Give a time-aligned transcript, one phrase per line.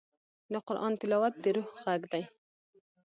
[0.51, 2.23] د قرآن تلاوت د روح غږ دی.